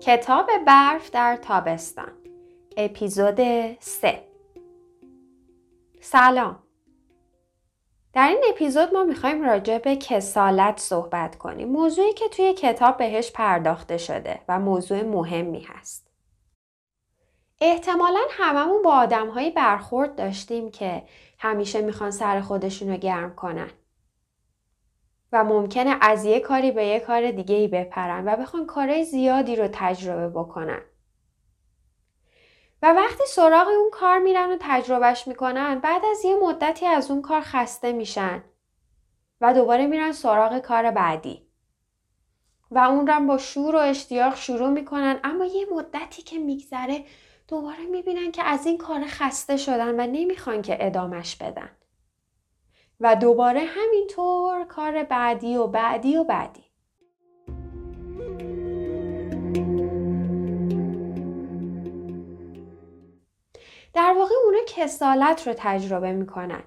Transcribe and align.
کتاب 0.00 0.50
برف 0.66 1.10
در 1.10 1.36
تابستان 1.36 2.12
اپیزود 2.76 3.40
3 3.80 4.22
سلام. 6.00 6.62
در 8.12 8.28
این 8.28 8.44
اپیزود 8.50 8.94
ما 8.94 9.04
می‌خوایم 9.04 9.42
راجع 9.42 9.78
به 9.78 9.96
کسالت 9.96 10.78
صحبت 10.78 11.38
کنیم. 11.38 11.68
موضوعی 11.68 12.12
که 12.12 12.28
توی 12.28 12.52
کتاب 12.52 12.96
بهش 12.96 13.30
پرداخته 13.30 13.98
شده 13.98 14.40
و 14.48 14.58
موضوع 14.58 15.02
مهمی 15.02 15.60
هست. 15.60 16.10
احتمالا 17.60 18.20
هممون 18.30 18.82
با 18.82 18.92
آدمهایی 18.92 19.50
برخورد 19.50 20.16
داشتیم 20.16 20.70
که 20.70 21.02
همیشه 21.38 21.80
می‌خوان 21.80 22.10
سر 22.10 22.40
خودشون 22.40 22.88
رو 22.88 22.96
گرم 22.96 23.34
کنن. 23.34 23.70
و 25.32 25.44
ممکنه 25.44 25.96
از 26.00 26.24
یه 26.24 26.40
کاری 26.40 26.72
به 26.72 26.86
یه 26.86 27.00
کار 27.00 27.30
دیگه 27.30 27.54
ای 27.54 27.68
بپرن 27.68 28.28
و 28.28 28.36
بخوان 28.36 28.66
کارهای 28.66 29.04
زیادی 29.04 29.56
رو 29.56 29.68
تجربه 29.72 30.28
بکنن. 30.28 30.80
و 32.82 32.92
وقتی 32.92 33.24
سراغ 33.26 33.68
اون 33.68 33.90
کار 33.92 34.18
میرن 34.18 34.50
و 34.50 34.56
تجربهش 34.60 35.28
می‌کنن 35.28 35.78
بعد 35.78 36.02
از 36.10 36.24
یه 36.24 36.36
مدتی 36.36 36.86
از 36.86 37.10
اون 37.10 37.22
کار 37.22 37.40
خسته 37.40 37.92
میشن 37.92 38.44
و 39.40 39.54
دوباره 39.54 39.86
میرن 39.86 40.12
سراغ 40.12 40.58
کار 40.58 40.90
بعدی. 40.90 41.46
و 42.70 42.78
اون 42.78 43.06
رو 43.06 43.26
با 43.26 43.38
شور 43.38 43.76
و 43.76 43.78
اشتیاق 43.78 44.36
شروع 44.36 44.68
می‌کنن 44.68 45.20
اما 45.24 45.44
یه 45.44 45.66
مدتی 45.72 46.22
که 46.22 46.38
میگذره 46.38 47.04
دوباره 47.48 47.86
می‌بینن 47.90 48.32
که 48.32 48.42
از 48.42 48.66
این 48.66 48.78
کار 48.78 49.04
خسته 49.06 49.56
شدن 49.56 50.00
و 50.00 50.06
نمی‌خوان 50.06 50.62
که 50.62 50.86
ادامش 50.86 51.36
بدن. 51.36 51.70
و 53.00 53.16
دوباره 53.16 53.60
همینطور 53.60 54.64
کار 54.64 55.02
بعدی 55.02 55.56
و 55.56 55.66
بعدی 55.66 56.16
و 56.16 56.24
بعدی. 56.24 56.64
در 63.94 64.14
واقع 64.18 64.34
اونا 64.44 64.58
کسالت 64.66 65.46
رو 65.46 65.54
تجربه 65.56 66.12
می‌کنن. 66.12 66.62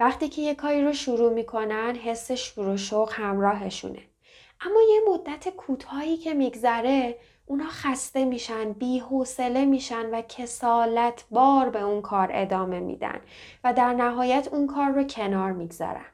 وقتی 0.00 0.28
که 0.28 0.42
یه 0.42 0.54
کاری 0.54 0.84
رو 0.84 0.92
شروع 0.92 1.32
می‌کنن 1.32 1.94
حس 1.94 2.32
شور 2.32 2.68
و 2.68 2.76
شوق 2.76 3.12
همراهشونه. 3.12 4.02
اما 4.60 4.80
یه 4.80 5.00
مدت 5.08 5.48
کوتاهی 5.48 6.16
که 6.16 6.34
میگذره 6.34 7.18
اونا 7.50 7.68
خسته 7.68 8.24
میشن 8.24 8.72
بی 8.72 8.98
حوصله 8.98 9.64
میشن 9.64 10.10
و 10.10 10.22
کسالت 10.22 11.24
بار 11.30 11.70
به 11.70 11.80
اون 11.80 12.02
کار 12.02 12.28
ادامه 12.32 12.80
میدن 12.80 13.20
و 13.64 13.72
در 13.72 13.92
نهایت 13.92 14.48
اون 14.52 14.66
کار 14.66 14.90
رو 14.90 15.04
کنار 15.04 15.52
می‌گذارن 15.52 16.04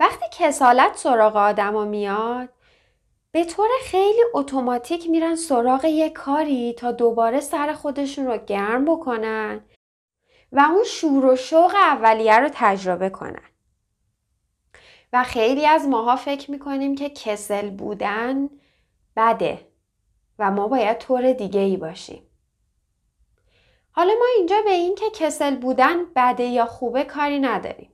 وقتی 0.00 0.24
کسالت 0.32 0.96
سراغ 0.96 1.36
آدما 1.36 1.84
میاد 1.84 2.48
به 3.32 3.44
طور 3.44 3.68
خیلی 3.82 4.22
اتوماتیک 4.34 5.10
میرن 5.10 5.36
سراغ 5.36 5.84
یه 5.84 6.10
کاری 6.10 6.72
تا 6.72 6.92
دوباره 6.92 7.40
سر 7.40 7.72
خودشون 7.72 8.26
رو 8.26 8.36
گرم 8.36 8.84
بکنن 8.84 9.60
و 10.52 10.60
اون 10.60 10.84
شور 10.84 11.24
و 11.24 11.36
شوق 11.36 11.74
اولیه 11.74 12.38
رو 12.38 12.48
تجربه 12.52 13.10
کنن. 13.10 13.49
و 15.12 15.24
خیلی 15.24 15.66
از 15.66 15.88
ماها 15.88 16.16
فکر 16.16 16.50
می‌کنیم 16.50 16.94
که 16.94 17.10
کسل 17.10 17.70
بودن 17.70 18.48
بده 19.16 19.66
و 20.38 20.50
ما 20.50 20.68
باید 20.68 20.98
طور 20.98 21.32
دیگه 21.32 21.60
ای 21.60 21.76
باشیم. 21.76 22.22
حالا 23.92 24.12
ما 24.18 24.26
اینجا 24.36 24.56
به 24.64 24.70
این 24.70 24.94
که 24.94 25.10
کسل 25.14 25.56
بودن 25.56 26.04
بده 26.16 26.44
یا 26.44 26.66
خوبه 26.66 27.04
کاری 27.04 27.38
نداریم. 27.38 27.90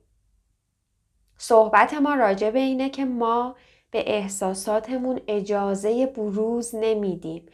صحبت 1.37 1.93
ما 1.93 2.15
راجع 2.15 2.49
به 2.49 2.59
اینه 2.59 2.89
که 2.89 3.05
ما 3.05 3.55
به 3.91 4.15
احساساتمون 4.15 5.21
اجازه 5.27 6.05
بروز 6.05 6.75
نمیدیم. 6.75 7.45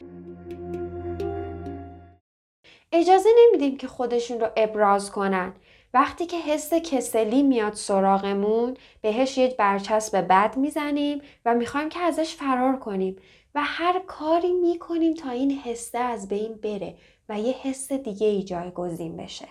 اجازه 2.92 3.30
نمیدیم 3.38 3.78
که 3.78 3.88
خودشون 3.88 4.40
رو 4.40 4.48
ابراز 4.58 5.12
کنن 5.12 5.54
وقتی 5.94 6.26
که 6.26 6.38
حس 6.38 6.74
کسلی 6.74 7.44
میاد 7.44 7.74
سراغمون 7.74 8.78
بهش 9.02 9.38
یه 9.38 9.56
برچسب 9.60 10.28
بد 10.30 10.58
می‌زنیم 10.58 11.22
و 11.46 11.56
می‌خوایم 11.56 11.90
که 11.90 12.00
ازش 12.00 12.36
فرار 12.36 12.80
کنیم 12.80 13.16
و 13.56 13.62
هر 13.64 14.00
کاری 14.08 14.52
می‌کنیم 14.52 15.14
تا 15.14 15.30
این 15.30 15.52
حسه 15.52 15.98
از 15.98 16.28
بین 16.28 16.54
بره 16.54 16.96
و 17.30 17.40
یه 17.40 17.54
حس 17.54 17.92
دیگه 17.92 18.28
ای 18.28 18.44
جایگزین 18.44 19.18
بشه. 19.18 19.48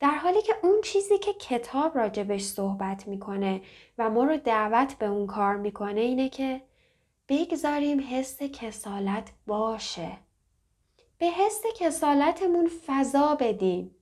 در 0.00 0.14
حالی 0.14 0.42
که 0.42 0.54
اون 0.62 0.80
چیزی 0.84 1.18
که 1.18 1.32
کتاب 1.32 1.98
راجبش 1.98 2.42
صحبت 2.42 3.08
می‌کنه 3.08 3.60
و 3.98 4.10
ما 4.10 4.24
رو 4.24 4.36
دعوت 4.36 4.94
به 4.98 5.06
اون 5.06 5.26
کار 5.26 5.56
می‌کنه 5.56 6.00
اینه 6.00 6.28
که 6.28 6.62
بگذاریم 7.28 8.06
حس 8.10 8.42
کسالت 8.42 9.32
باشه. 9.46 10.12
به 11.18 11.26
حس 11.26 11.62
کسالتمون 11.78 12.70
فضا 12.86 13.34
بدیم. 13.34 13.96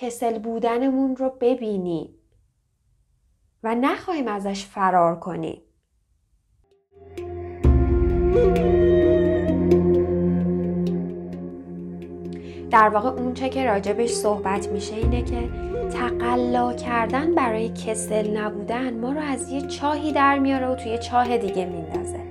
کسل 0.00 0.38
بودنمون 0.38 1.16
رو 1.16 1.30
ببینیم 1.40 2.08
و 3.62 3.74
نخواهیم 3.74 4.28
ازش 4.28 4.64
فرار 4.66 5.20
کنیم. 5.20 5.62
در 12.70 12.88
واقع 12.88 13.08
اون 13.08 13.34
چه 13.34 13.48
که 13.48 13.64
راجبش 13.64 14.10
صحبت 14.10 14.68
میشه 14.68 14.94
اینه 14.94 15.22
که 15.22 15.48
تقلا 15.90 16.72
کردن 16.72 17.34
برای 17.34 17.68
کسل 17.68 18.36
نبودن 18.36 19.00
ما 19.00 19.12
رو 19.12 19.20
از 19.20 19.50
یه 19.50 19.60
چاهی 19.60 20.12
در 20.12 20.38
میاره 20.38 20.66
و 20.66 20.74
توی 20.74 20.98
چاه 20.98 21.38
دیگه 21.38 21.66
میندازه. 21.66 22.25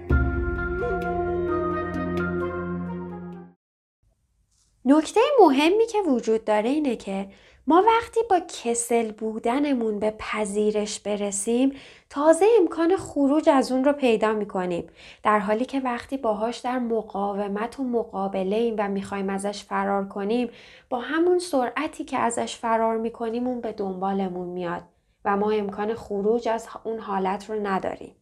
نکته 4.86 5.22
مهمی 5.42 5.86
که 5.86 6.02
وجود 6.02 6.46
داره 6.46 6.70
اینه 6.70 6.96
که 6.96 7.28
ما 7.68 7.84
وقتی 7.88 8.20
با 8.30 8.40
کسل 8.40 9.12
بودنمون 9.12 10.00
به 10.00 10.14
پذیرش 10.20 11.00
برسیم 11.00 11.72
تازه 12.10 12.46
امکان 12.60 12.98
خروج 12.98 13.50
از 13.50 13.72
اون 13.72 13.84
رو 13.84 13.94
پیدا 13.94 14.34
می‌کنیم. 14.34 14.88
در 15.24 15.40
حالی 15.40 15.66
که 15.66 15.80
وقتی 15.80 16.18
باهاش 16.18 16.58
در 16.58 16.80
مقاومت 16.80 17.80
و 17.80 17.84
مقابله 17.84 18.56
ایم 18.56 18.76
و 18.78 18.88
می‌خوایم 18.88 19.30
ازش 19.30 19.64
فرار 19.64 20.08
کنیم 20.08 20.50
با 20.90 21.00
همون 21.00 21.40
سرعتی 21.40 22.04
که 22.04 22.18
ازش 22.18 22.56
فرار 22.56 22.98
می‌کنیم 22.98 23.48
اون 23.48 23.62
به 23.62 23.72
دنبالمون 23.72 24.48
میاد 24.48 24.84
و 25.26 25.38
ما 25.38 25.52
امکان 25.52 25.94
خروج 25.94 26.48
از 26.48 26.68
اون 26.84 27.00
حالت 27.00 27.50
رو 27.50 27.68
نداریم. 27.68 28.16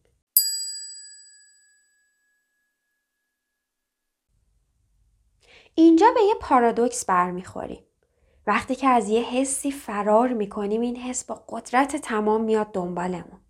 اینجا 5.74 6.06
به 6.14 6.20
یه 6.22 6.34
پارادوکس 6.40 7.04
برمیخوریم 7.04 7.82
وقتی 8.46 8.74
که 8.74 8.88
از 8.88 9.08
یه 9.08 9.22
حسی 9.22 9.70
فرار 9.70 10.28
می‌کنیم 10.28 10.80
این 10.80 10.96
حس 10.96 11.24
با 11.24 11.44
قدرت 11.48 11.96
تمام 11.96 12.44
میاد 12.44 12.72
دنبالمون. 12.72 13.40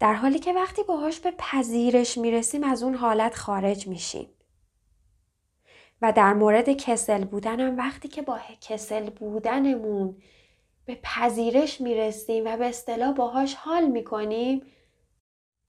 در 0.00 0.14
حالی 0.14 0.38
که 0.38 0.52
وقتی 0.52 0.82
باهاش 0.82 1.20
به 1.20 1.30
پذیرش 1.38 2.18
می‌رسیم 2.18 2.64
از 2.64 2.82
اون 2.82 2.94
حالت 2.94 3.34
خارج 3.34 3.86
میشیم. 3.86 4.28
و 6.02 6.12
در 6.12 6.32
مورد 6.32 6.72
کسل 6.72 7.24
بودنم 7.24 7.78
وقتی 7.78 8.08
که 8.08 8.22
با 8.22 8.38
کسل 8.60 9.10
بودنمون 9.10 10.22
به 10.84 10.98
پذیرش 11.02 11.80
می‌رسیم 11.80 12.44
و 12.46 12.56
به 12.56 12.66
اصطلاح 12.66 13.12
باهاش 13.12 13.54
حال 13.54 13.86
می‌کنیم 13.86 14.62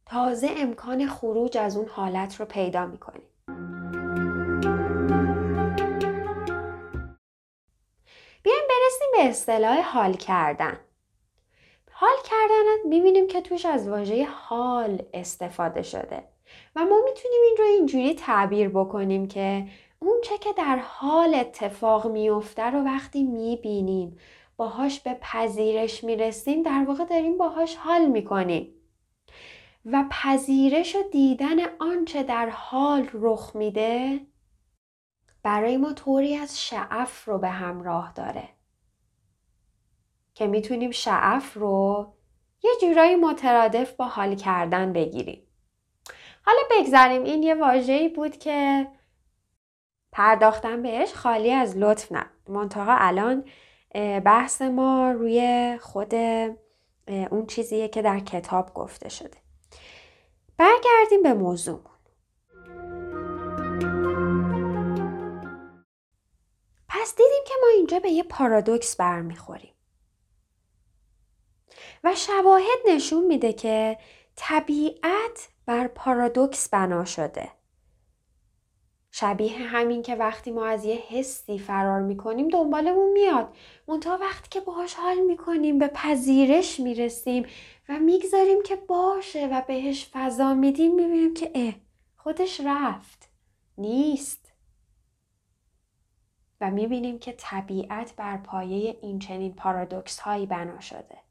تازه 0.06 0.50
امکان 0.58 1.08
خروج 1.08 1.58
از 1.58 1.78
اون 1.78 1.88
حالت 1.88 2.40
رو 2.40 2.46
پیدا 2.46 2.86
می‌کنیم. 2.86 3.27
به 9.18 9.30
اصطلاح 9.30 9.82
حال 9.82 10.14
کردن. 10.14 10.80
حال 11.92 12.16
کردن 12.24 12.90
می‌بینیم 12.90 13.28
که 13.28 13.42
توش 13.42 13.66
از 13.66 13.88
واژه 13.88 14.26
حال 14.26 15.04
استفاده 15.14 15.82
شده 15.82 16.24
و 16.76 16.80
ما 16.80 17.02
می‌تونیم 17.06 17.42
این 17.44 17.56
رو 17.58 17.66
اینجوری 17.66 18.14
تعبیر 18.14 18.70
بکنیم 18.70 19.28
که 19.28 19.68
اون 20.00 20.22
چه 20.24 20.38
که 20.38 20.54
در 20.54 20.78
حال 20.78 21.36
اتفاق 21.36 22.08
میفته 22.08 22.64
رو 22.64 22.80
وقتی 22.80 23.24
می‌بینیم 23.24 24.18
باهاش 24.58 25.00
به 25.00 25.14
پذیرش 25.22 26.04
می‌رسیم 26.04 26.64
در 26.64 26.86
واقع 26.88 27.06
داریم 27.06 27.38
باهاش 27.38 27.76
حال 27.76 28.06
می‌کنیم 28.06 28.74
و 29.86 30.06
پذیرش 30.12 30.96
و 30.96 31.00
دیدن 31.12 31.58
آنچه 31.80 32.24
در 32.24 32.50
حال 32.50 33.10
رخ 33.14 33.56
میده 33.56 34.20
برای 35.44 35.78
ما 35.78 35.94
طوری 35.94 36.36
از 36.36 36.62
شعف 36.62 37.26
رو 37.26 37.38
به 37.38 37.50
همراه 37.50 38.14
داره 38.14 38.57
که 40.38 40.48
می‌تونیم 40.48 40.92
شعف 40.92 41.54
رو 41.54 42.08
یه 42.64 42.72
جورایی 42.82 43.16
مترادف 43.16 43.92
با 43.94 44.06
حال 44.06 44.36
کردن 44.36 44.94
بگیریم. 44.94 45.48
حالا 46.46 46.60
بگذاریم 46.72 47.24
این 47.24 47.44
یه 47.44 47.56
واژه‌ای 47.56 48.10
بود 48.10 48.38
که 48.38 48.88
پرداختن 50.12 50.82
بهش 50.82 51.14
خالی 51.14 51.52
از 51.52 51.78
لطف 51.78 52.12
نه. 52.12 52.26
منتها 52.50 52.98
الان 53.00 53.46
بحث 54.26 54.62
ما 54.62 55.12
روی 55.12 55.78
خود 55.82 56.14
اون 57.32 57.46
چیزیه 57.48 57.88
که 57.88 58.02
در 58.02 58.20
کتاب 58.20 58.74
گفته 58.74 59.10
شده. 59.10 59.38
برگردیم 60.58 61.24
به 61.24 61.34
موضوعمون. 61.34 61.98
پس 66.90 67.16
دیدیم 67.16 67.44
که 67.48 67.54
ما 67.62 67.68
اینجا 67.76 68.00
به 68.00 68.10
یه 68.10 68.24
پارادوکس 68.24 68.98
برمیخوریم. 68.98 69.74
و 72.04 72.16
شواهد 72.16 72.80
نشون 72.90 73.26
میده 73.26 73.54
که 73.54 73.98
طبیعت 74.36 75.50
بر 75.66 75.88
پارادوکس 75.88 76.70
بنا 76.70 77.06
شده. 77.06 77.50
شبیه 79.12 79.58
همین 79.58 80.02
که 80.02 80.16
وقتی 80.16 80.52
ما 80.52 80.66
از 80.66 80.86
یه 80.86 80.96
حسی 80.96 81.60
فرار 81.60 82.02
می‌کنیم 82.02 82.48
دنبالمون 82.48 83.12
میاد. 83.12 83.56
منتها 83.88 84.18
وقتی 84.18 84.50
که 84.50 84.60
باهاش 84.60 84.94
حال 84.94 85.20
می‌کنیم 85.20 85.78
به 85.80 85.88
پذیرش 85.88 86.80
می‌رسیم 86.80 87.46
و 87.90 88.00
می‌گذاریم 88.00 88.64
که 88.64 88.76
باشه 88.76 89.48
و 89.48 89.62
بهش 89.68 90.10
فضا 90.14 90.54
میدیم 90.54 90.96
می‌بینیم 90.96 91.34
که 91.34 91.52
اه 91.56 91.74
خودش 92.18 92.62
رفت 92.66 93.30
نیست. 93.78 94.52
و 96.62 96.72
می‌بینیم 96.72 97.20
که 97.20 97.36
طبیعت 97.38 98.16
بر 98.16 98.38
پایه 98.38 98.98
این 99.02 99.20
چنین 99.20 99.54
پارادوکس 99.56 100.20
هایی 100.20 100.46
بنا 100.46 100.80
شده. 100.80 101.27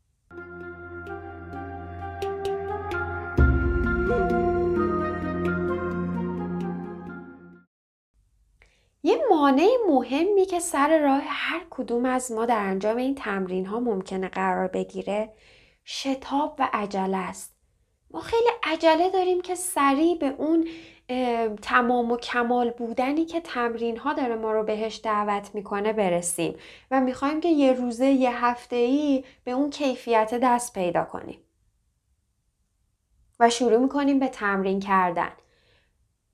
مانع 9.37 9.69
مهمی 9.88 10.47
که 10.47 10.61
سر 10.61 10.99
راه 10.99 11.23
هر 11.27 11.67
کدوم 11.71 12.05
از 12.05 12.33
ما 12.33 12.47
در 12.47 12.59
انجام 12.59 12.97
این 12.97 13.15
تمرین 13.15 13.67
ها 13.67 13.81
ممکنه 13.81 14.29
قرار 14.29 14.69
بگیره 14.69 15.33
شتاب 15.85 16.56
و 16.59 16.69
عجله 16.73 17.17
است. 17.17 17.56
ما 18.11 18.21
خیلی 18.21 18.49
عجله 18.62 19.11
داریم 19.11 19.41
که 19.41 19.55
سریع 19.55 20.19
به 20.19 20.35
اون 20.38 20.69
تمام 21.62 22.12
و 22.12 22.17
کمال 22.17 22.71
بودنی 22.71 23.25
که 23.25 23.41
تمرین 23.41 23.97
ها 23.97 24.12
داره 24.12 24.37
ما 24.37 24.53
رو 24.53 24.65
بهش 24.65 25.00
دعوت 25.05 25.50
می‌کنه 25.55 25.93
برسیم 25.93 26.56
و 26.91 27.00
می‌خوایم 27.00 27.41
که 27.41 27.49
یه 27.49 27.73
روزه 27.73 28.06
یه 28.06 28.44
هفته 28.44 28.77
ای 28.77 29.25
به 29.44 29.50
اون 29.50 29.71
کیفیت 29.71 30.35
دست 30.35 30.75
پیدا 30.75 31.05
کنیم. 31.05 31.39
و 33.41 33.50
شروع 33.50 33.79
می‌کنیم 33.79 34.19
به 34.19 34.29
تمرین 34.29 34.81
کردن. 34.81 35.32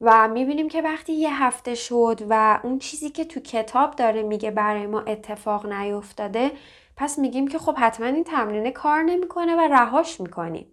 و 0.05 0.29
می‌بینیم 0.29 0.69
که 0.69 0.83
وقتی 0.83 1.13
یه 1.13 1.43
هفته 1.45 1.75
شد 1.75 2.21
و 2.29 2.61
اون 2.65 2.79
چیزی 2.79 3.11
که 3.11 3.25
تو 3.25 3.41
کتاب 3.41 3.97
داره 3.97 4.23
میگه 4.23 4.51
برای 4.51 4.87
ما 4.87 5.01
اتفاق 5.01 5.67
نیفتاده 5.67 6.51
پس 6.97 7.19
میگیم 7.19 7.49
که 7.49 7.59
خب 7.59 7.75
حتما 7.79 8.07
این 8.07 8.25
تمرین 8.25 8.71
کار 8.71 9.03
نمی‌کنه 9.03 9.57
و 9.57 9.61
رهاش 9.61 10.21
می‌کنیم. 10.21 10.67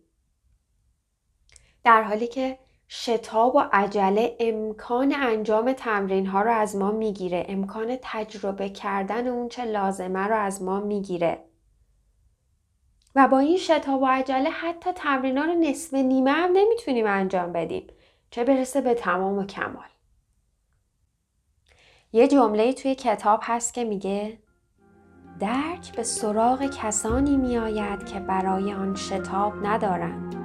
در 1.84 2.04
حالی 2.04 2.28
که 2.28 2.60
شتاب 2.88 3.56
و 3.56 3.64
عجله 3.74 4.36
امکان 4.40 5.16
انجام 5.16 5.74
تمرین 5.74 6.26
ها 6.26 6.42
رو 6.42 6.52
از 6.52 6.76
ما 6.76 6.92
می‌گیره. 6.92 7.46
امکان 7.50 7.98
تجربه 8.02 8.70
کردن 8.70 9.28
اون 9.28 9.50
چه 9.50 9.66
لازمه 9.66 10.28
رو 10.28 10.36
از 10.36 10.62
ما 10.64 10.80
می‌گیره. 10.80 11.44
و 13.16 13.28
با 13.28 13.40
این 13.40 13.58
شتاب 13.58 14.02
و 14.02 14.06
عجله 14.06 14.50
حتی 14.50 14.92
تمرین 14.92 15.38
ها 15.38 15.46
رو 15.46 15.54
نصف 15.54 15.94
نیمه 15.94 16.32
هم 16.32 16.50
نمی‌تونیم 16.54 17.08
انجام 17.08 17.54
بدیم. 17.54 17.88
چه 18.32 18.44
برسه 18.44 18.82
به 18.82 18.94
تمام 18.94 19.38
و 19.38 19.44
کمال. 19.44 19.90
یه 22.14 22.28
جمله 22.28 22.74
توی 22.74 22.96
کتاب 22.96 23.40
هست 23.44 23.74
که 23.74 23.84
میگه 23.84 24.40
درک 25.40 25.96
به 25.96 26.04
سراغ 26.04 26.66
کسانی 26.66 27.38
میآید 27.38 28.06
که 28.06 28.20
برای 28.20 28.74
آن 28.74 28.96
شتاب 28.96 29.66
ندارند. 29.66 30.36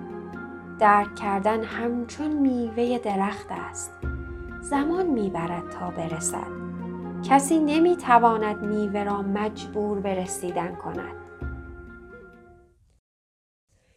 درک 0.78 1.14
کردن 1.14 1.64
همچون 1.64 2.32
میوه 2.32 2.98
درخت 2.98 3.46
است. 3.50 3.92
زمان 4.60 5.06
می‌برد 5.06 5.70
تا 5.70 5.90
برسد. 5.90 6.64
کسی 7.28 7.58
نمی‌تواند 7.58 8.62
میوه 8.62 9.04
را 9.04 9.22
مجبور 9.22 10.00
به 10.00 10.14
رسیدن 10.14 10.74
کند. 10.74 11.16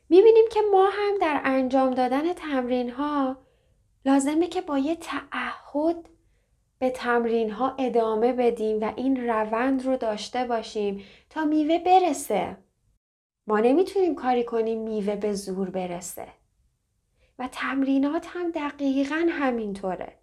می‌بینیم 0.10 0.46
که 0.52 0.60
ما 0.72 0.86
هم 0.86 1.18
در 1.22 1.42
انجام 1.44 1.94
دادن 1.94 2.34
تمرین 2.34 2.92
ها 2.92 3.38
لازمه 4.08 4.48
که 4.48 4.62
با 4.62 4.78
یه 4.78 4.96
تعهد 4.96 6.10
به 6.80 6.90
تمرین 6.90 7.52
ها 7.52 7.76
ادامه 7.80 8.34
بدیم 8.34 8.82
و 8.82 8.94
این 8.96 9.30
روند 9.30 9.86
رو 9.86 9.98
داشته 9.98 10.46
باشیم 10.46 11.04
تا 11.30 11.46
میوه 11.46 11.80
برسه. 11.80 12.58
ما 13.48 13.60
نمی‌تونیم 13.60 14.16
کاری 14.16 14.44
کنیم 14.44 14.80
میوه 14.80 15.16
به 15.16 15.34
زور 15.34 15.70
برسه. 15.70 16.28
و 17.40 17.50
تمرینات 17.52 18.28
هم 18.30 18.52
دقیقا 18.52 19.28
همینطوره. 19.30 20.14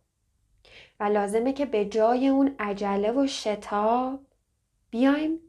و 1.01 1.05
لازمه 1.05 1.53
که 1.53 1.67
به 1.67 1.85
جای 1.85 2.29
اون 2.29 2.55
عجله 2.59 3.13
و 3.13 3.27
شتاب 3.27 4.21
بیایم 4.91 5.41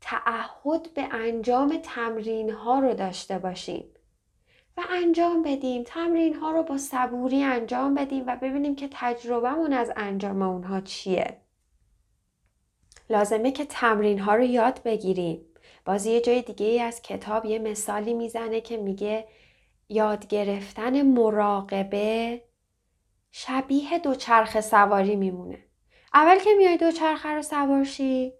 تعهد 0.00 0.94
به 0.94 1.08
انجام 1.10 1.80
تمرین 1.82 2.50
ها 2.50 2.78
رو 2.78 2.94
داشته 2.94 3.38
باشیم. 3.38 3.84
و 4.76 4.82
انجام 4.90 5.42
بدیم. 5.42 5.82
تمرین 5.86 6.34
ها 6.34 6.50
رو 6.50 6.62
با 6.62 6.78
صبوری 6.78 7.42
انجام 7.42 7.94
بدیم 7.94 8.24
و 8.26 8.36
ببینیم 8.36 8.76
که 8.76 8.88
تجربهمون 8.92 9.72
از 9.72 9.92
انجام 9.96 10.42
اونها 10.42 10.80
چیه. 10.80 11.40
لازمه 13.10 13.52
که 13.52 13.64
تمرین 13.64 14.18
ها 14.18 14.34
رو 14.34 14.44
یاد 14.44 14.82
بگیریم. 14.82 15.46
بازی 15.84 16.10
یه 16.10 16.20
جای 16.20 16.42
دیگه 16.42 16.66
ای 16.66 16.80
از 16.80 17.02
کتاب 17.02 17.44
یه 17.44 17.58
مثالی 17.58 18.14
می‌زنه 18.14 18.60
که 18.60 18.76
میگه 18.76 19.28
یاد 19.88 20.26
گرفتن 20.26 21.02
مراقبه 21.02 22.42
شبیه 23.30 23.98
دوچرخه 23.98 24.60
سواری 24.60 25.16
میمونه. 25.16 25.58
اول 26.14 26.38
که 26.38 26.50
میای 26.58 26.76
دوچرخه 26.76 27.28
رو 27.28 27.42
سوارشی 27.42 28.32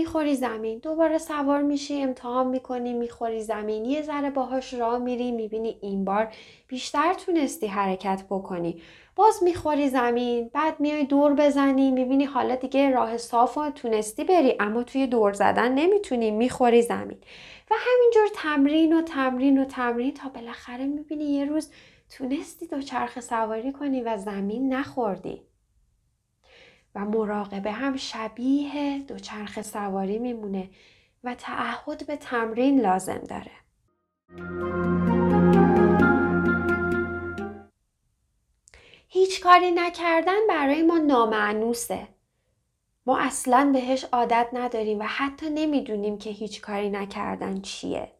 می‌خوری 0.00 0.34
زمین 0.34 0.78
دوباره 0.78 1.18
سوار 1.18 1.62
میشی 1.62 2.02
امتحان 2.02 2.46
می‌کنی 2.46 2.92
می‌خوری 2.92 3.42
زمین. 3.42 3.84
یه 3.84 4.02
ذره 4.02 4.30
باهاش 4.30 4.74
راه 4.74 4.98
میری 4.98 5.32
می‌بینی 5.32 5.78
این 5.82 6.04
بار 6.04 6.28
بیشتر 6.68 7.14
تونستی 7.14 7.66
حرکت 7.66 8.24
بکنی. 8.30 8.82
باز 9.16 9.42
می‌خوری 9.42 9.88
زمین 9.88 10.50
بعد 10.54 10.80
میای 10.80 11.04
دور 11.04 11.34
بزنی 11.34 11.90
می‌بینی 11.90 12.24
حالا 12.24 12.54
دیگه 12.54 12.90
راه 12.90 13.16
صاف 13.16 13.58
و 13.58 13.70
تونستی 13.70 14.24
بری 14.24 14.56
اما 14.60 14.82
توی 14.82 15.06
دور 15.06 15.32
زدن 15.32 15.74
نمی‌تونی 15.74 16.30
می‌خوری 16.30 16.82
زمین. 16.82 17.18
و 17.70 17.74
همینجور 17.78 18.28
تمرین 18.34 18.98
و 18.98 19.02
تمرین 19.02 19.58
و 19.58 19.64
تمرین 19.64 20.14
تا 20.14 20.28
بالاخره 20.28 20.86
می‌بینی 20.86 21.24
یه 21.24 21.44
روز 21.44 21.70
تونستی 22.18 22.82
چرخ 22.82 23.20
سواری 23.20 23.72
کنی 23.72 24.00
و 24.00 24.16
زمین 24.16 24.74
نخوردی. 24.74 25.49
و 26.94 27.04
مراقبه 27.04 27.72
هم 27.72 27.96
شبیه 27.96 28.98
دوچرخه 28.98 29.62
سواری 29.62 30.18
میمونه 30.18 30.70
و 31.24 31.34
تعهد 31.34 32.06
به 32.06 32.16
تمرین 32.16 32.80
لازم 32.80 33.18
داره. 33.18 33.52
هیچ 39.08 39.40
کاری 39.40 39.70
نکردن 39.70 40.46
برای 40.48 40.82
ما 40.82 40.98
نامعنوسه. 40.98 42.08
ما 43.06 43.18
اصلا 43.18 43.70
بهش 43.72 44.04
عادت 44.04 44.48
نداریم 44.52 44.98
و 44.98 45.02
حتی 45.02 45.50
نمی‌دونیم 45.50 46.18
که 46.18 46.30
هیچ 46.30 46.60
کاری 46.60 46.90
نکردن 46.90 47.60
چیه. 47.60 48.12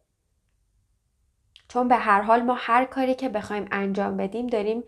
چون 1.67 1.87
به 1.87 1.95
هر 1.95 2.21
حال 2.21 2.41
ما 2.41 2.53
هر 2.53 2.85
کاری 2.85 3.15
که 3.15 3.29
بخوایم 3.29 3.67
انجام 3.71 4.17
بدیم 4.17 4.47
داریم 4.47 4.83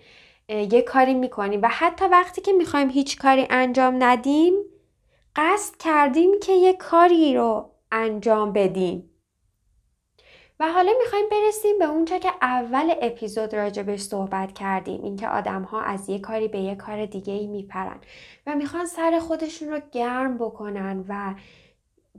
یه 0.50 0.82
کاری 0.82 1.14
می‌کنیم 1.14 1.60
و 1.64 1.68
حتی 1.68 2.06
وقتی 2.06 2.42
که 2.42 2.54
می‌خوایم 2.54 2.90
هیچ 2.90 3.18
کاری 3.18 3.48
انجام 3.50 4.04
ندیم 4.04 4.54
قصد 5.36 5.78
کردیم 5.78 6.40
که 6.40 6.52
یه 6.52 6.74
کاری 6.74 7.36
رو 7.36 7.70
انجام 7.92 8.54
بدیم. 8.54 9.10
و 10.60 10.72
حالا 10.72 10.92
می‌خوایم 11.04 11.26
برسیم 11.32 11.80
به 11.80 11.86
اونچه 11.86 12.20
که 12.20 12.32
اول 12.42 12.94
اپیزود 13.02 13.56
راجبش 13.56 14.00
صحبت 14.00 14.54
کردیم 14.54 15.04
اینکه 15.04 15.28
آدم 15.28 15.62
ها 15.62 15.82
از 15.82 16.10
یه 16.10 16.20
کاری 16.20 16.48
به 16.48 16.60
یه 16.60 16.76
کار 16.76 17.06
دیگه 17.06 17.34
ای 17.34 17.48
میپرن 17.48 18.00
و 18.48 18.56
می‌خوان 18.56 18.86
سر 18.86 19.20
خودشون 19.20 19.70
رو 19.70 19.80
گرم 19.92 20.38
بکنن 20.38 21.06
و 21.08 21.36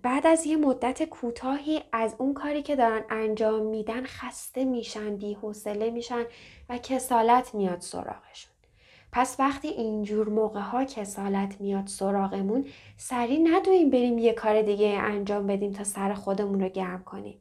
بعد 0.05 0.27
از 0.27 0.47
یه 0.47 0.57
مدت 0.57 1.03
کوتاهی 1.03 1.83
از 1.93 2.15
اون 2.19 2.35
کاری 2.35 2.63
که 2.63 2.77
دارن 2.77 3.05
انجام 3.11 3.63
میدن 3.63 4.05
خسته 4.05 4.65
میشن 4.65 5.17
بیحوصله 5.17 5.91
میشن 5.91 6.25
و 6.69 6.79
کسالت 6.79 7.55
میاد 7.55 7.81
سراغشون. 7.81 8.53
پس 9.13 9.37
وقتی 9.39 9.69
اینجور 9.69 10.29
موقع 10.29 10.61
ها 10.61 10.85
کسالت 10.85 11.61
میاد 11.61 11.87
سراغمون 11.87 12.67
سریع 12.97 13.39
ندویم 13.51 13.91
بریم 13.91 14.19
یه 14.19 14.33
کار 14.33 14.63
دیگه 14.63 14.89
انجام 14.89 15.47
بدیم 15.47 15.73
تا 15.73 15.85
سر 15.85 16.15
خودمون 16.15 16.61
رو 16.61 16.69
گرم 16.69 17.05
کنیم. 17.05 17.41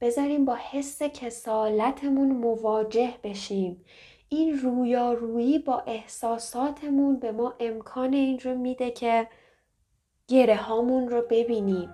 بذاریم 0.00 0.44
با 0.44 0.58
حس 0.70 1.02
کسالتمون 1.02 2.32
مواجه 2.32 3.14
بشیم. 3.24 3.84
این 4.28 4.58
رویارویی 4.58 5.58
با 5.58 5.80
احساساتمون 5.86 7.18
به 7.18 7.32
ما 7.32 7.54
امکان 7.60 8.12
این 8.12 8.38
رو 8.38 8.54
میده 8.54 8.90
که 8.90 9.28
گره 10.30 10.56
هامون 10.56 11.08
رو 11.08 11.22
ببینیم. 11.30 11.88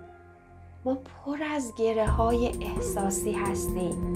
ما 0.85 0.95
پر 0.95 1.43
از 1.43 1.73
گره 1.77 2.07
های 2.07 2.47
احساسی 2.47 3.31
هستیم 3.31 4.13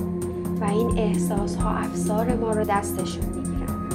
و 0.62 0.64
این 0.64 1.00
احساس 1.00 1.56
ها 1.56 1.70
افسار 1.70 2.36
ما 2.36 2.52
رو 2.52 2.64
دستشون 2.64 3.26
می‌گیرن. 3.26 3.90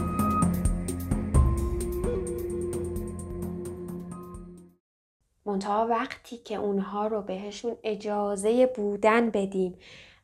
منتها 5.44 5.86
وقتی 5.86 6.36
که 6.36 6.54
اونها 6.56 7.06
رو 7.06 7.22
بهشون 7.22 7.76
اجازه 7.84 8.66
بودن 8.76 9.30
بدیم 9.30 9.78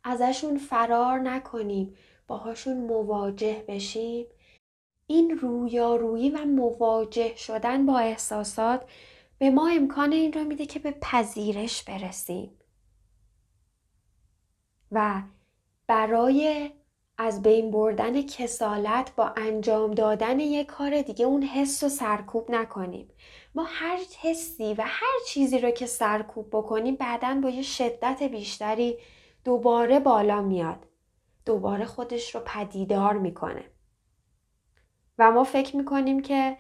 ازشون 0.05 0.59
فرار 0.59 1.19
نکنیم 1.19 1.95
باهاشون 2.27 2.87
مواجه 2.87 3.65
بشیم 3.69 4.27
این 5.07 5.39
رویارویی 5.39 6.31
و 6.31 6.45
مواجه 6.45 7.37
شدن 7.37 7.87
با 7.87 7.99
احساسات 7.99 8.85
به 9.43 9.51
ما 9.51 9.69
امکان 9.69 10.13
این 10.13 10.33
را 10.33 10.45
میده 10.45 10.67
که 10.67 10.79
به 10.79 10.91
پذیرش 10.91 11.83
برسیم. 11.85 12.59
و 14.93 15.23
برای 15.87 16.71
از 17.19 17.43
بین 17.43 17.71
بردن 17.71 18.23
کسالت 18.23 19.15
با 19.17 19.33
انجام 19.37 19.91
دادن 19.91 20.41
یک 20.41 20.67
کار 20.67 21.03
دیگه 21.03 21.25
اون 21.25 21.43
حس 21.43 21.83
رو 21.83 21.89
سرکوب 21.89 22.51
نکنیم. 22.51 23.09
ما 23.55 23.65
هر 23.69 23.99
حسی 24.21 24.75
و 24.75 24.83
هر 24.87 25.19
چیزی 25.29 25.59
رو 25.59 25.71
که 25.71 25.87
سرکوب 25.87 26.49
بکنیم 26.53 26.97
بعدا 26.97 27.41
با 27.43 27.51
یه 27.51 27.63
شدت 27.63 28.23
بیشتری 28.23 28.99
دوباره 29.45 30.01
بالا 30.01 30.43
میاد. 30.43 30.87
دوباره 31.47 31.85
خودش 31.85 32.35
رو 32.35 32.41
پدیدار 32.47 33.19
می‌کنه. 33.19 33.65
و 35.19 35.31
ما 35.31 35.45
فکر 35.45 35.77
می‌کنیم 35.77 36.23
که 36.23 36.57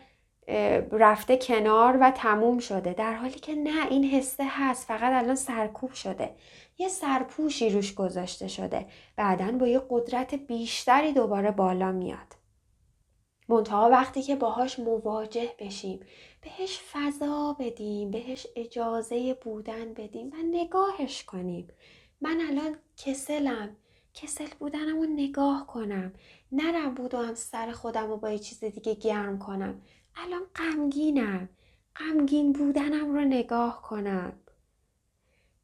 رفته 0.92 1.36
کنار 1.36 1.98
و 2.00 2.10
تموم 2.10 2.58
شده. 2.58 2.92
در 2.92 3.14
حالی 3.14 3.38
که 3.38 3.54
نه 3.54 3.86
این 3.86 4.04
حسه 4.04 4.44
هست. 4.48 4.86
فقط 4.86 5.12
الان 5.12 5.34
سرکوب 5.34 5.92
شده. 5.92 6.34
یه 6.78 6.88
سرپوشی 6.88 7.70
روش 7.70 7.94
گذاشته 7.94 8.48
شده. 8.48 8.86
بعدا 9.16 9.52
با 9.52 9.66
یه 9.66 9.82
قدرت 9.90 10.34
بیشتری 10.34 11.12
دوباره 11.12 11.50
بالا 11.50 11.92
میاد. 11.92 12.42
منتها 13.48 13.88
وقتی 13.88 14.22
که 14.22 14.36
باهاش 14.36 14.78
مواجه 14.78 15.54
بشیم 15.58 16.00
بهش 16.40 16.80
فضا 16.92 17.56
بدیم 17.60 18.10
بهش 18.10 18.46
اجازه 18.56 19.34
بودن 19.34 19.94
بدیم 19.94 20.26
و 20.26 20.36
نگاهش 20.50 21.24
کنیم. 21.24 21.68
من 22.20 22.40
الان 22.50 22.76
کسلم. 22.96 23.76
کسل 24.14 24.48
بودنم 24.58 24.96
رو 24.96 25.06
نگاه 25.06 25.66
کنم. 25.66 26.12
نرم 26.52 26.94
بود 26.94 27.14
و 27.14 27.18
هم 27.18 27.34
سر 27.34 27.72
خودم 27.72 28.08
رو 28.08 28.16
با 28.16 28.30
یه 28.30 28.38
چیز 28.38 28.64
دیگه 28.64 28.94
گرم 28.94 29.38
کنم. 29.38 29.82
الان 30.16 30.42
غمگینم. 30.56 31.48
غمگین 31.96 32.52
بودنم 32.52 33.14
رو 33.14 33.20
نگاه 33.20 33.82
کنم. 33.82 34.32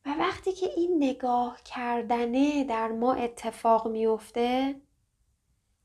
و 0.07 0.15
وقتی 0.19 0.53
که 0.53 0.67
این 0.77 0.97
نگاه 1.05 1.59
کردنه 1.65 2.65
در 2.65 2.89
ما 2.89 3.15
اتفاق 3.15 3.89
میفته 3.89 4.75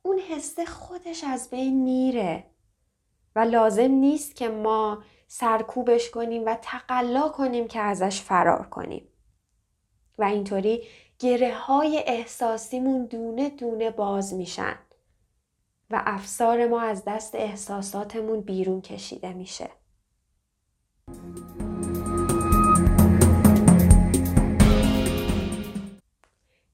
اون 0.02 0.20
حسه 0.20 0.66
خودش 0.66 1.24
از 1.24 1.50
بین 1.50 1.84
میره. 1.84 2.44
و 3.36 3.40
لازم 3.40 3.92
نیست 3.92 4.36
که 4.36 4.50
ما 4.50 5.04
سرکوبش 5.28 6.12
کنیم 6.12 6.46
و 6.46 6.58
تقلا 6.62 7.30
کنیم 7.30 7.68
که 7.68 7.80
ازش 7.80 8.22
فرار 8.22 8.68
کنیم. 8.68 9.08
و 10.18 10.24
اینطوری 10.24 10.84
گره 11.20 11.56
های 11.56 12.04
احساسیمون 12.08 13.06
دونه 13.06 13.50
دونه 13.50 13.92
باز 13.92 14.34
میشن. 14.34 14.76
و 15.94 16.02
افسار 16.06 16.68
ما 16.68 16.82
از 16.82 17.04
دست 17.08 17.36
احساساتمون 17.36 18.42
بیرون 18.42 18.82
کشیده 18.82 19.34
میشه. 19.34 19.70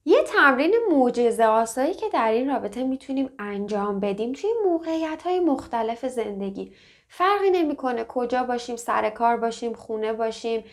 یه 0.06 0.24
تمرین 0.24 0.76
معجزه 0.92 1.46
آسایی 1.46 1.94
که 1.94 2.10
در 2.14 2.32
این 2.32 2.50
رابطه 2.50 2.84
می‌تونیم 2.84 3.30
انجام 3.40 4.00
بدیم 4.00 4.34
توی 4.34 4.50
موقعیت 4.66 5.24
های 5.24 5.40
مختلف 5.40 6.06
زندگی. 6.06 6.74
فرقی 7.08 7.50
نمی‌کنه 7.50 8.04
کجا 8.04 8.44
باشیم 8.44 8.76
سر 8.76 9.10
کار 9.10 9.38
باشیم 9.38 9.74
خونه 9.74 10.14
باشیم. 10.14 10.64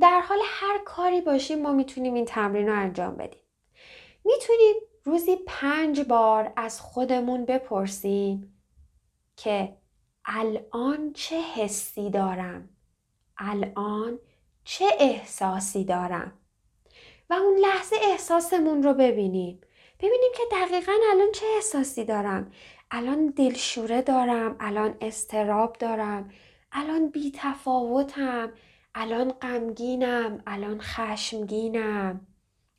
در 0.00 0.20
حال 0.20 0.38
هر 0.44 0.78
کاری 0.84 1.20
باشیم 1.20 1.62
ما 1.62 1.72
می‌تونیم 1.72 2.14
این 2.14 2.24
تمرین 2.24 2.68
رو 2.68 2.78
انجام 2.80 3.16
بدیم. 3.16 3.40
می‌تونیم 4.24 4.74
روزی 5.04 5.36
پنج 5.46 6.00
بار 6.00 6.52
از 6.56 6.80
خودمون 6.80 7.44
بپرسیم 7.44 8.60
که 9.36 9.76
الان 10.24 11.12
چه 11.12 11.40
حسی 11.40 12.10
دارم؟ 12.10 12.68
الان 13.38 14.18
چه 14.64 14.84
احساسی 14.98 15.84
دارم؟ 15.84 16.32
و 17.30 17.34
اون 17.34 17.56
لحظه 17.58 17.96
احساسمون 18.02 18.82
رو 18.82 18.94
ببینیم. 18.94 19.60
ببینیم 19.98 20.30
که 20.36 20.42
دقیقا 20.52 20.92
الان 21.12 21.32
چه 21.34 21.46
احساسی 21.54 22.04
دارم. 22.04 22.50
الان 22.90 23.26
دلشوره 23.26 24.02
دارم 24.02 24.56
الان 24.60 24.96
استراب 25.00 25.76
دارم 25.78 26.30
الان 26.72 27.08
بیتفاوتم 27.08 28.52
الان 28.94 29.32
غمگینم 29.32 30.42
الان 30.46 30.80
خشمگینم 30.80 32.26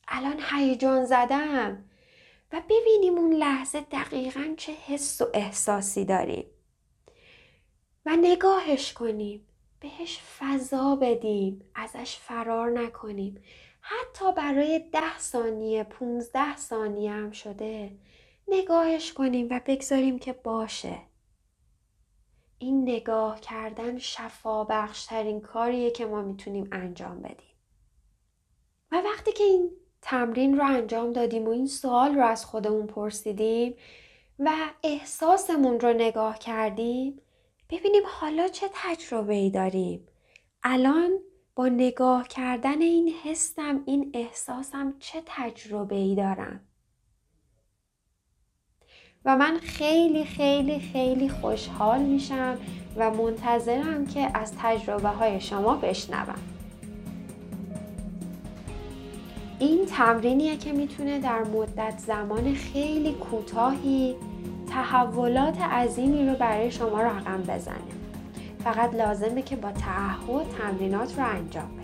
الان 0.08 0.40
هیجان 0.52 1.06
زدم. 1.06 1.90
و 2.54 2.62
ببینیم 2.70 3.18
اون 3.18 3.34
لحظه 3.34 3.82
دقیقا 3.82 4.54
چه 4.58 4.72
حس 4.72 5.22
و 5.22 5.26
احساسی 5.34 6.06
داریم. 6.06 6.46
و 8.06 8.16
نگاهش 8.22 8.94
کنیم. 8.94 9.48
بهش 9.80 10.20
فضا 10.20 10.96
بدیم. 10.96 11.72
ازش 11.76 12.18
فرار 12.18 12.72
نکنیم. 12.72 13.44
حتی 13.82 14.34
برای 14.34 14.80
ده 14.92 15.20
ثانیه 15.20 15.84
پونزده 15.84 16.58
ثانیه 16.58 17.12
هم 17.12 17.32
شده. 17.32 17.98
نگاهش 18.48 19.14
کنیم 19.14 19.48
و 19.52 19.60
بگذاریم 19.66 20.20
که 20.20 20.34
باشه. 20.34 21.00
این 22.58 22.82
نگاه 22.90 23.42
کردن 23.42 23.98
شفا 23.98 24.64
بخشترین 24.64 25.42
کاریه 25.42 25.92
که 25.92 26.06
ما 26.06 26.22
می‌تونیم 26.22 26.70
انجام 26.72 27.22
بدیم. 27.22 27.56
و 28.92 29.02
وقتی 29.02 29.32
که 29.32 29.44
این 29.44 29.72
تمرین 30.04 30.58
رو 30.58 30.66
انجام 30.66 31.14
دادیم 31.14 31.46
و 31.46 31.50
این 31.50 31.68
سوال 31.68 32.16
رو 32.16 32.26
از 32.26 32.46
خودمون 32.46 32.88
پرسیدیم 32.88 33.76
و 34.40 34.52
احساسمون 34.84 35.80
رو 35.80 35.94
نگاه 35.94 36.40
کردیم. 36.40 37.20
ببینیم 37.70 38.04
حالا 38.06 38.48
چه 38.48 38.70
تجربه 38.74 39.34
ای 39.34 39.50
داریم. 39.50 40.08
الان 40.64 41.20
با 41.56 41.68
نگاه 41.68 42.28
کردن 42.28 42.82
این 42.82 43.14
حسم 43.24 43.84
این 43.86 44.12
احساسم 44.14 44.94
چه 45.00 45.22
تجربه 45.26 45.96
ای 45.96 46.16
دارم؟ 46.16 46.62
و 49.26 49.38
من 49.38 49.58
خیلی 49.58 50.26
خیلی 50.26 50.80
خیلی 50.80 51.30
خوشحال 51.30 52.02
میشم 52.02 52.58
و 52.96 53.12
منتظرم 53.12 54.06
که 54.06 54.38
از 54.38 54.54
تجربه 54.58 55.10
های 55.10 55.42
شما 55.42 55.76
بشنوم. 55.76 56.53
این 59.60 59.86
تمرینیه 59.86 60.58
که 60.58 60.74
می‌تونه 60.74 61.20
در 61.20 61.44
مدت 61.44 61.98
زمان 61.98 62.54
خیلی 62.54 63.14
کوتاهی 63.14 64.16
تحولات 64.70 65.62
عظیمی 65.62 66.30
رو 66.30 66.36
برای 66.36 66.72
شما 66.72 67.02
رقم 67.02 67.42
بزنه. 67.42 67.76
فقط 68.64 68.96
لازمه 68.96 69.42
که 69.42 69.56
با 69.56 69.72
تعهد 69.72 70.46
تمرینات 70.60 71.20
رو 71.20 71.26
انجام 71.26 71.76
بدید 71.76 71.83